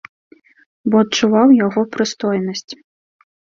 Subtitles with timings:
[0.93, 2.69] Бо адчуваў яго прыстойнасць.